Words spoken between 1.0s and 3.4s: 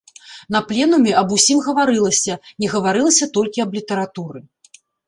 аб усім гаварылася, не гаварылася